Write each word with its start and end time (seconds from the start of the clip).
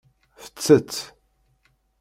Tettett. 0.43 0.91